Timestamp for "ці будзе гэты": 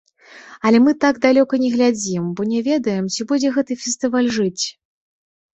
3.13-3.73